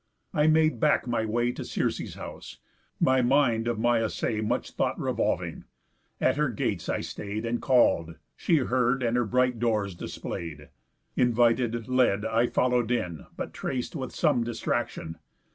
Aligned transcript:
I 0.33 0.47
made 0.47 0.79
back 0.79 1.05
my 1.05 1.25
way 1.27 1.51
To 1.51 1.63
Circe's 1.63 2.15
house, 2.15 2.57
my 2.99 3.21
mind 3.21 3.67
of 3.67 3.77
my 3.77 4.03
assay 4.03 4.41
Much 4.41 4.71
thought 4.71 4.99
revolving. 4.99 5.65
At 6.19 6.37
her 6.37 6.49
gates 6.49 6.89
I 6.89 7.01
stay'd 7.01 7.45
And 7.45 7.61
call'd; 7.61 8.15
she 8.35 8.55
heard, 8.57 9.03
and 9.03 9.15
her 9.15 9.25
bright 9.25 9.59
doors 9.59 9.93
display'd, 9.93 10.69
Invited, 11.15 11.87
led; 11.87 12.25
I 12.25 12.47
follow'd 12.47 12.89
in, 12.89 13.27
but 13.37 13.53
trac'd 13.53 13.93
With 13.93 14.11
some 14.11 14.43
distraction. 14.43 15.19